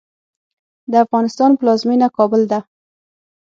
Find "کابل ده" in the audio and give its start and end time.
2.17-2.59